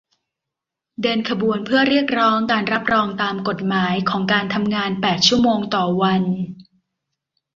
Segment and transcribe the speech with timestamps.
[1.01, 6.23] เดินขบวนเพื่อเรียกร้องการรับรองตามกฎหมายของการทำงานแปดชั่วโมงต่อวัน